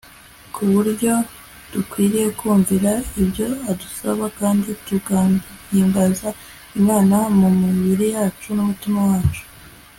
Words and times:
ku 0.53 0.61
buryo 0.73 1.13
dukwiriye 1.73 2.27
kumvira 2.39 2.91
ibyo 3.21 3.47
adusaba, 3.71 4.25
kandi 4.39 4.69
tugahimbaza 4.85 6.29
imana 6.79 7.17
mu 7.39 7.49
mibiri 7.61 8.05
yacu 8.15 8.47
n'umutima 8.55 8.99
wacu 9.09 9.43